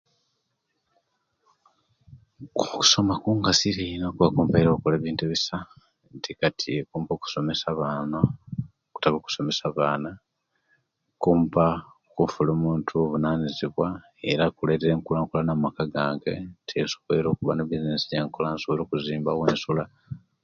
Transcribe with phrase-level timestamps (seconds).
[2.63, 5.57] Okusoma kugasire ino kumpere okola ebintu ebisa
[6.41, 8.17] kati kumpa okusomesa abaana
[8.93, 10.09] kutaka okusomesa abaana
[11.21, 11.65] kumpa
[12.15, 13.87] kunfula muntu bwo buvunayiziwa
[14.31, 16.33] era kuletere enkula kulana omaka gange
[16.83, 19.83] nsobwoire okuba nebizinesi ejenkola nsobwoire okuzimba obwensula